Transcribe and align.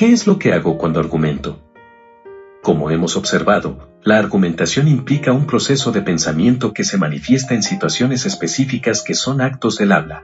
¿Qué 0.00 0.12
es 0.12 0.26
lo 0.26 0.38
que 0.38 0.54
hago 0.54 0.78
cuando 0.78 0.98
argumento? 0.98 1.60
Como 2.62 2.90
hemos 2.90 3.18
observado, 3.18 3.90
la 4.02 4.18
argumentación 4.18 4.88
implica 4.88 5.32
un 5.32 5.46
proceso 5.46 5.92
de 5.92 6.00
pensamiento 6.00 6.72
que 6.72 6.84
se 6.84 6.96
manifiesta 6.96 7.52
en 7.52 7.62
situaciones 7.62 8.24
específicas 8.24 9.02
que 9.02 9.12
son 9.12 9.42
actos 9.42 9.76
del 9.76 9.92
habla. 9.92 10.22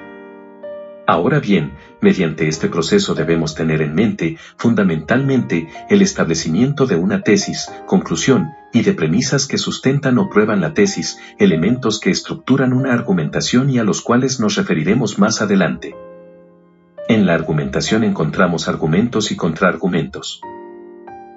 Ahora 1.07 1.41
bien, 1.41 1.75
mediante 2.01 2.49
este 2.49 2.69
proceso 2.69 3.15
debemos 3.15 3.55
tener 3.55 3.83
en 3.83 3.95
mente, 3.95 4.39
fundamentalmente, 4.57 5.69
el 5.91 6.01
establecimiento 6.01 6.87
de 6.87 6.97
una 6.97 7.21
tesis, 7.21 7.69
conclusión, 7.85 8.53
y 8.73 8.81
de 8.81 8.95
premisas 8.95 9.47
que 9.47 9.59
sustentan 9.59 10.17
o 10.17 10.31
prueban 10.31 10.63
la 10.63 10.73
tesis, 10.73 11.19
elementos 11.39 12.01
que 12.01 12.09
estructuran 12.09 12.73
una 12.73 12.95
argumentación 12.95 13.69
y 13.69 13.79
a 13.79 13.85
los 13.85 14.01
cuales 14.01 14.41
nos 14.41 14.55
referiremos 14.55 15.19
más 15.19 15.43
adelante. 15.43 15.95
En 17.09 17.25
la 17.25 17.35
argumentación 17.35 18.03
encontramos 18.03 18.67
argumentos 18.67 19.31
y 19.31 19.37
contraargumentos. 19.37 20.41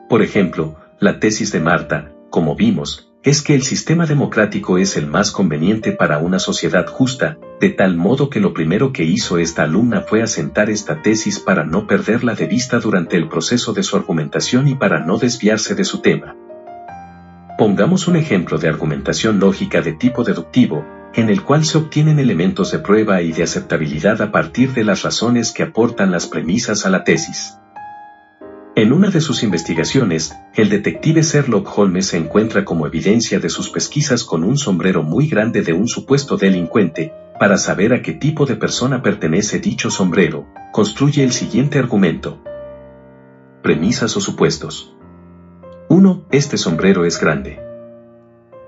Por 0.10 0.24
ejemplo, 0.24 0.78
la 1.00 1.20
tesis 1.20 1.52
de 1.52 1.60
Marta, 1.60 2.12
como 2.32 2.56
vimos, 2.56 3.12
es 3.22 3.44
que 3.44 3.54
el 3.54 3.62
sistema 3.62 4.08
democrático 4.08 4.80
es 4.80 4.98
el 4.98 5.06
más 5.06 5.30
conveniente 5.30 5.92
para 5.92 6.18
una 6.18 6.40
sociedad 6.40 6.88
justa, 6.88 7.38
de 7.62 7.70
tal 7.70 7.96
modo 7.98 8.32
que 8.32 8.40
lo 8.40 8.52
primero 8.52 8.94
que 8.94 9.04
hizo 9.04 9.38
esta 9.38 9.62
alumna 9.62 10.02
fue 10.02 10.24
asentar 10.24 10.72
esta 10.72 11.04
tesis 11.04 11.40
para 11.40 11.64
no 11.66 11.86
perderla 11.86 12.34
de 12.34 12.48
vista 12.48 12.80
durante 12.80 13.16
el 13.16 13.30
proceso 13.30 13.72
de 13.72 13.84
su 13.84 13.96
argumentación 13.96 14.68
y 14.70 14.74
para 14.74 15.02
no 15.02 15.20
desviarse 15.20 15.76
de 15.76 15.84
su 15.84 16.02
tema. 16.02 16.36
Pongamos 17.60 18.08
un 18.08 18.16
ejemplo 18.16 18.58
de 18.58 18.70
argumentación 18.70 19.40
lógica 19.40 19.82
de 19.82 19.94
tipo 19.94 20.24
deductivo, 20.24 20.84
en 21.16 21.30
el 21.30 21.44
cual 21.44 21.66
se 21.66 21.78
obtienen 21.78 22.20
elementos 22.20 22.72
de 22.72 22.80
prueba 22.80 23.22
y 23.22 23.32
de 23.32 23.44
aceptabilidad 23.44 24.22
a 24.22 24.32
partir 24.32 24.74
de 24.74 24.84
las 24.84 25.02
razones 25.04 25.52
que 25.52 25.64
aportan 25.64 26.12
las 26.12 26.28
premisas 26.28 26.86
a 26.86 26.90
la 26.90 27.04
tesis. 27.04 27.56
En 28.76 28.94
una 28.94 29.10
de 29.10 29.20
sus 29.20 29.44
investigaciones, 29.44 30.34
el 30.56 30.70
detective 30.70 31.22
Sherlock 31.22 31.78
Holmes 31.78 32.08
se 32.08 32.18
encuentra 32.18 32.64
como 32.64 32.88
evidencia 32.88 33.40
de 33.40 33.50
sus 33.50 33.70
pesquisas 33.70 34.24
con 34.24 34.44
un 34.44 34.58
sombrero 34.58 35.04
muy 35.04 35.28
grande 35.28 35.64
de 35.64 35.74
un 35.74 35.88
supuesto 35.88 36.38
delincuente, 36.38 37.12
para 37.40 37.58
saber 37.58 37.94
a 37.94 38.02
qué 38.02 38.14
tipo 38.14 38.46
de 38.46 38.56
persona 38.56 39.02
pertenece 39.02 39.60
dicho 39.60 39.90
sombrero, 39.90 40.48
construye 40.72 41.24
el 41.24 41.32
siguiente 41.32 41.80
argumento. 41.80 42.42
Premisas 43.64 44.16
o 44.16 44.22
supuestos. 44.22 44.96
1. 45.90 46.28
Este 46.32 46.58
sombrero 46.58 47.04
es 47.06 47.20
grande. 47.20 47.69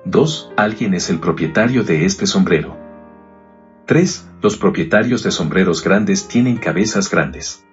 2. 0.06 0.54
Alguien 0.58 0.96
es 0.96 1.12
el 1.12 1.20
propietario 1.20 1.84
de 1.84 2.06
este 2.06 2.26
sombrero. 2.26 2.76
3. 3.86 4.30
Los 4.42 4.58
propietarios 4.58 5.22
de 5.22 5.30
sombreros 5.30 5.84
grandes 5.84 6.28
tienen 6.28 6.58
cabezas 6.58 7.12
grandes. 7.12 7.64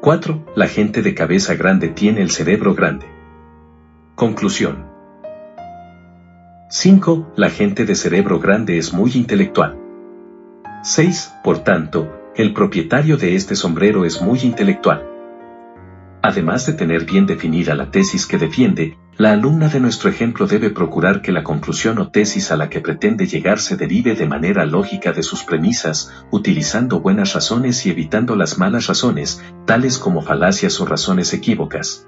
4. 0.00 0.44
La 0.56 0.66
gente 0.66 1.00
de 1.00 1.14
cabeza 1.14 1.54
grande 1.54 1.88
tiene 1.88 2.22
el 2.22 2.32
cerebro 2.32 2.74
grande. 2.74 3.06
Conclusión. 4.16 4.86
5. 6.70 7.34
La 7.36 7.50
gente 7.50 7.84
de 7.84 7.94
cerebro 7.94 8.40
grande 8.40 8.76
es 8.76 8.92
muy 8.92 9.12
intelectual. 9.14 9.78
6. 10.82 11.34
Por 11.44 11.60
tanto, 11.60 12.12
el 12.34 12.52
propietario 12.52 13.16
de 13.16 13.36
este 13.36 13.54
sombrero 13.54 14.04
es 14.04 14.20
muy 14.20 14.40
intelectual. 14.40 15.08
Además 16.20 16.66
de 16.66 16.72
tener 16.72 17.04
bien 17.04 17.26
definida 17.26 17.76
la 17.76 17.92
tesis 17.92 18.26
que 18.26 18.38
defiende, 18.38 18.98
la 19.18 19.32
alumna 19.32 19.68
de 19.68 19.80
nuestro 19.80 20.08
ejemplo 20.08 20.46
debe 20.46 20.70
procurar 20.70 21.22
que 21.22 21.32
la 21.32 21.42
conclusión 21.42 21.98
o 21.98 22.08
tesis 22.08 22.52
a 22.52 22.56
la 22.56 22.70
que 22.70 22.80
pretende 22.80 23.26
llegar 23.26 23.58
se 23.58 23.76
derive 23.76 24.14
de 24.14 24.28
manera 24.28 24.64
lógica 24.64 25.12
de 25.12 25.24
sus 25.24 25.42
premisas, 25.42 26.12
utilizando 26.30 27.00
buenas 27.00 27.32
razones 27.32 27.84
y 27.84 27.90
evitando 27.90 28.36
las 28.36 28.58
malas 28.58 28.86
razones, 28.86 29.42
tales 29.66 29.98
como 29.98 30.22
falacias 30.22 30.80
o 30.80 30.86
razones 30.86 31.34
equívocas. 31.34 32.06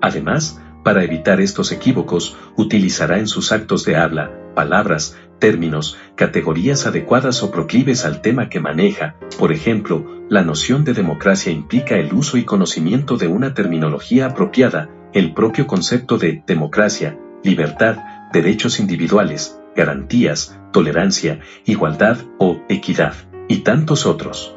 Además, 0.00 0.58
para 0.82 1.04
evitar 1.04 1.38
estos 1.42 1.70
equívocos, 1.70 2.34
utilizará 2.56 3.18
en 3.18 3.26
sus 3.26 3.52
actos 3.52 3.84
de 3.84 3.96
habla, 3.96 4.30
palabras, 4.54 5.18
términos, 5.38 5.98
categorías 6.16 6.86
adecuadas 6.86 7.42
o 7.42 7.50
proclives 7.50 8.06
al 8.06 8.22
tema 8.22 8.48
que 8.48 8.58
maneja. 8.58 9.16
Por 9.38 9.52
ejemplo, 9.52 10.06
la 10.30 10.42
noción 10.42 10.82
de 10.84 10.94
democracia 10.94 11.52
implica 11.52 11.96
el 11.96 12.14
uso 12.14 12.38
y 12.38 12.44
conocimiento 12.44 13.18
de 13.18 13.26
una 13.26 13.52
terminología 13.52 14.26
apropiada, 14.26 14.88
el 15.12 15.34
propio 15.34 15.66
concepto 15.66 16.18
de 16.18 16.42
democracia, 16.46 17.18
libertad, 17.42 17.96
derechos 18.32 18.80
individuales, 18.80 19.58
garantías, 19.74 20.58
tolerancia, 20.72 21.40
igualdad 21.64 22.18
o 22.38 22.60
equidad, 22.68 23.14
y 23.48 23.58
tantos 23.58 24.06
otros. 24.06 24.54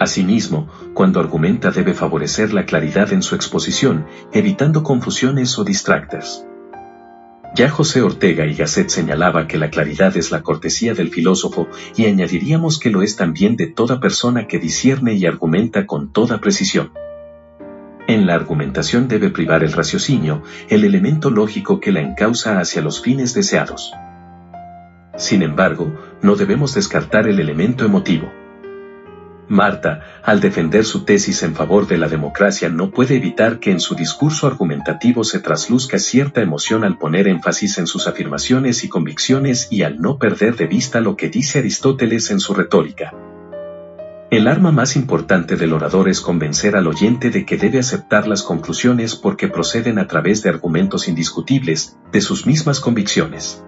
Asimismo, 0.00 0.68
cuando 0.94 1.20
argumenta 1.20 1.70
debe 1.70 1.94
favorecer 1.94 2.52
la 2.52 2.64
claridad 2.64 3.12
en 3.12 3.22
su 3.22 3.34
exposición, 3.34 4.06
evitando 4.32 4.82
confusiones 4.82 5.58
o 5.58 5.64
distractors. 5.64 6.46
Ya 7.54 7.70
José 7.70 8.02
Ortega 8.02 8.46
y 8.46 8.54
Gasset 8.54 8.88
señalaba 8.88 9.46
que 9.46 9.58
la 9.58 9.70
claridad 9.70 10.16
es 10.16 10.32
la 10.32 10.42
cortesía 10.42 10.94
del 10.94 11.10
filósofo 11.10 11.68
y 11.96 12.06
añadiríamos 12.06 12.80
que 12.80 12.90
lo 12.90 13.02
es 13.02 13.14
también 13.14 13.54
de 13.54 13.68
toda 13.68 14.00
persona 14.00 14.48
que 14.48 14.58
discierne 14.58 15.14
y 15.14 15.26
argumenta 15.26 15.86
con 15.86 16.10
toda 16.10 16.40
precisión. 16.40 16.90
En 18.06 18.26
la 18.26 18.34
argumentación 18.34 19.08
debe 19.08 19.30
privar 19.30 19.64
el 19.64 19.72
raciocinio, 19.72 20.42
el 20.68 20.84
elemento 20.84 21.30
lógico 21.30 21.80
que 21.80 21.90
la 21.90 22.00
encausa 22.00 22.60
hacia 22.60 22.82
los 22.82 23.00
fines 23.00 23.32
deseados. 23.32 23.94
Sin 25.16 25.42
embargo, 25.42 25.90
no 26.20 26.36
debemos 26.36 26.74
descartar 26.74 27.26
el 27.28 27.40
elemento 27.40 27.84
emotivo. 27.84 28.30
Marta, 29.48 30.02
al 30.22 30.40
defender 30.40 30.84
su 30.84 31.04
tesis 31.04 31.42
en 31.42 31.54
favor 31.54 31.86
de 31.86 31.96
la 31.96 32.08
democracia, 32.08 32.68
no 32.68 32.90
puede 32.90 33.16
evitar 33.16 33.58
que 33.58 33.70
en 33.70 33.80
su 33.80 33.94
discurso 33.94 34.46
argumentativo 34.46 35.24
se 35.24 35.38
trasluzca 35.38 35.98
cierta 35.98 36.42
emoción 36.42 36.84
al 36.84 36.98
poner 36.98 37.26
énfasis 37.26 37.78
en 37.78 37.86
sus 37.86 38.06
afirmaciones 38.06 38.84
y 38.84 38.88
convicciones 38.88 39.68
y 39.70 39.82
al 39.82 39.98
no 39.98 40.18
perder 40.18 40.56
de 40.56 40.66
vista 40.66 41.00
lo 41.00 41.16
que 41.16 41.30
dice 41.30 41.60
Aristóteles 41.60 42.30
en 42.30 42.40
su 42.40 42.52
retórica. 42.52 43.14
El 44.34 44.48
arma 44.48 44.72
más 44.72 44.96
importante 44.96 45.54
del 45.54 45.72
orador 45.72 46.08
es 46.08 46.20
convencer 46.20 46.74
al 46.74 46.88
oyente 46.88 47.30
de 47.30 47.46
que 47.46 47.56
debe 47.56 47.78
aceptar 47.78 48.26
las 48.26 48.42
conclusiones 48.42 49.14
porque 49.14 49.46
proceden 49.46 50.00
a 50.00 50.08
través 50.08 50.42
de 50.42 50.50
argumentos 50.50 51.06
indiscutibles, 51.06 51.96
de 52.10 52.20
sus 52.20 52.44
mismas 52.44 52.80
convicciones. 52.80 53.62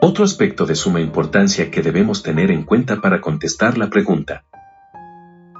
Otro 0.00 0.24
aspecto 0.24 0.64
de 0.64 0.74
suma 0.74 1.02
importancia 1.02 1.70
que 1.70 1.82
debemos 1.82 2.22
tener 2.22 2.50
en 2.50 2.62
cuenta 2.62 3.02
para 3.02 3.20
contestar 3.20 3.76
la 3.76 3.90
pregunta, 3.90 4.44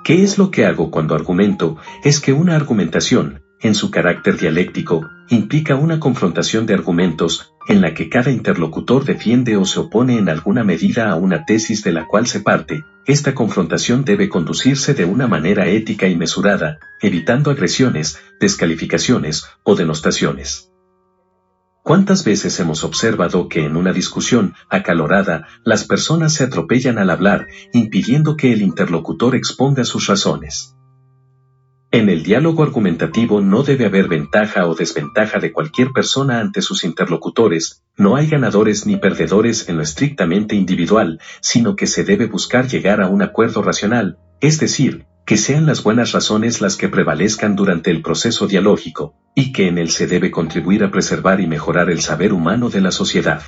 ¿qué 0.04 0.22
es 0.22 0.38
lo 0.38 0.50
que 0.50 0.64
hago 0.64 0.90
cuando 0.90 1.14
argumento? 1.14 1.76
Es 2.02 2.18
que 2.18 2.32
una 2.32 2.56
argumentación, 2.56 3.42
en 3.62 3.74
su 3.74 3.90
carácter 3.90 4.36
dialéctico, 4.36 5.08
implica 5.28 5.76
una 5.76 6.00
confrontación 6.00 6.66
de 6.66 6.74
argumentos, 6.74 7.54
en 7.68 7.80
la 7.80 7.94
que 7.94 8.08
cada 8.08 8.30
interlocutor 8.30 9.04
defiende 9.04 9.56
o 9.56 9.64
se 9.64 9.80
opone 9.80 10.18
en 10.18 10.28
alguna 10.28 10.64
medida 10.64 11.10
a 11.10 11.16
una 11.16 11.44
tesis 11.44 11.82
de 11.84 11.92
la 11.92 12.06
cual 12.06 12.26
se 12.26 12.40
parte, 12.40 12.84
esta 13.06 13.34
confrontación 13.34 14.04
debe 14.04 14.28
conducirse 14.28 14.94
de 14.94 15.04
una 15.04 15.26
manera 15.26 15.66
ética 15.68 16.08
y 16.08 16.16
mesurada, 16.16 16.78
evitando 17.00 17.50
agresiones, 17.50 18.18
descalificaciones 18.40 19.44
o 19.62 19.74
denostaciones. 19.74 20.72
¿Cuántas 21.82 22.24
veces 22.24 22.58
hemos 22.60 22.84
observado 22.84 23.48
que 23.48 23.64
en 23.64 23.76
una 23.76 23.92
discusión 23.92 24.54
acalorada 24.70 25.48
las 25.64 25.84
personas 25.84 26.32
se 26.32 26.44
atropellan 26.44 26.98
al 26.98 27.10
hablar, 27.10 27.48
impidiendo 27.72 28.36
que 28.36 28.52
el 28.52 28.62
interlocutor 28.62 29.34
exponga 29.34 29.84
sus 29.84 30.06
razones? 30.06 30.76
En 31.92 32.08
el 32.08 32.22
diálogo 32.22 32.62
argumentativo 32.62 33.42
no 33.42 33.64
debe 33.64 33.84
haber 33.84 34.08
ventaja 34.08 34.66
o 34.66 34.74
desventaja 34.74 35.40
de 35.40 35.52
cualquier 35.52 35.92
persona 35.92 36.40
ante 36.40 36.62
sus 36.62 36.84
interlocutores, 36.84 37.82
no 37.98 38.16
hay 38.16 38.28
ganadores 38.28 38.86
ni 38.86 38.96
perdedores 38.96 39.68
en 39.68 39.76
lo 39.76 39.82
estrictamente 39.82 40.56
individual, 40.56 41.20
sino 41.42 41.76
que 41.76 41.86
se 41.86 42.02
debe 42.02 42.28
buscar 42.28 42.66
llegar 42.66 43.02
a 43.02 43.08
un 43.08 43.20
acuerdo 43.20 43.60
racional, 43.60 44.16
es 44.40 44.58
decir, 44.58 45.04
que 45.26 45.36
sean 45.36 45.66
las 45.66 45.82
buenas 45.82 46.12
razones 46.12 46.62
las 46.62 46.76
que 46.76 46.88
prevalezcan 46.88 47.56
durante 47.56 47.90
el 47.90 48.00
proceso 48.00 48.46
dialógico, 48.46 49.14
y 49.34 49.52
que 49.52 49.68
en 49.68 49.76
él 49.76 49.90
se 49.90 50.06
debe 50.06 50.30
contribuir 50.30 50.84
a 50.84 50.90
preservar 50.90 51.42
y 51.42 51.46
mejorar 51.46 51.90
el 51.90 52.00
saber 52.00 52.32
humano 52.32 52.70
de 52.70 52.80
la 52.80 52.90
sociedad. 52.90 53.42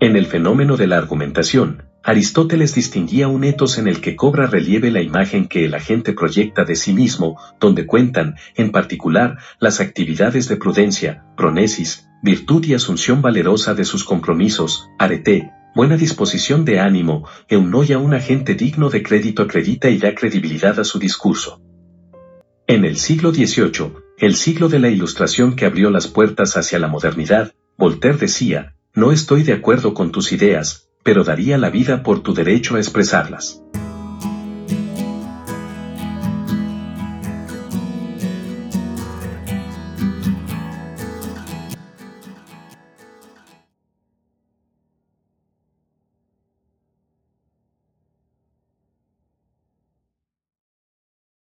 En 0.00 0.16
el 0.16 0.24
fenómeno 0.24 0.78
de 0.78 0.86
la 0.86 0.96
argumentación, 0.96 1.87
Aristóteles 2.02 2.74
distinguía 2.74 3.28
un 3.28 3.44
etos 3.44 3.76
en 3.76 3.88
el 3.88 4.00
que 4.00 4.16
cobra 4.16 4.46
relieve 4.46 4.90
la 4.90 5.02
imagen 5.02 5.48
que 5.48 5.64
el 5.64 5.74
agente 5.74 6.12
proyecta 6.12 6.64
de 6.64 6.76
sí 6.76 6.92
mismo, 6.92 7.38
donde 7.60 7.86
cuentan, 7.86 8.36
en 8.54 8.70
particular, 8.70 9.38
las 9.60 9.80
actividades 9.80 10.48
de 10.48 10.56
prudencia, 10.56 11.24
pronesis, 11.36 12.08
virtud 12.22 12.64
y 12.64 12.74
asunción 12.74 13.20
valerosa 13.20 13.74
de 13.74 13.84
sus 13.84 14.04
compromisos, 14.04 14.88
arete, 14.98 15.50
buena 15.74 15.96
disposición 15.96 16.64
de 16.64 16.80
ánimo, 16.80 17.26
eunoia 17.48 17.98
un 17.98 18.14
agente 18.14 18.54
digno 18.54 18.90
de 18.90 19.02
crédito 19.02 19.42
acredita 19.42 19.90
y 19.90 19.98
da 19.98 20.14
credibilidad 20.14 20.80
a 20.80 20.84
su 20.84 20.98
discurso. 20.98 21.60
En 22.66 22.84
el 22.84 22.96
siglo 22.96 23.32
XVIII, 23.32 23.92
el 24.18 24.34
siglo 24.34 24.68
de 24.68 24.78
la 24.78 24.88
Ilustración 24.88 25.56
que 25.56 25.66
abrió 25.66 25.90
las 25.90 26.06
puertas 26.08 26.56
hacia 26.56 26.78
la 26.78 26.88
modernidad, 26.88 27.52
Voltaire 27.76 28.18
decía, 28.18 28.74
no 28.94 29.12
estoy 29.12 29.42
de 29.42 29.52
acuerdo 29.52 29.94
con 29.94 30.10
tus 30.10 30.32
ideas, 30.32 30.87
pero 31.08 31.24
daría 31.24 31.56
la 31.56 31.70
vida 31.70 32.02
por 32.02 32.20
tu 32.20 32.34
derecho 32.34 32.76
a 32.76 32.80
expresarlas. 32.80 33.62